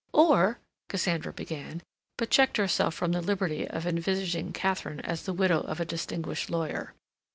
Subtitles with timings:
[0.13, 0.57] "Or—"
[0.89, 1.83] Cassandra began,
[2.17, 6.49] but checked herself from the liberty of envisaging Katharine as the widow of a distinguished
[6.49, 6.95] lawyer.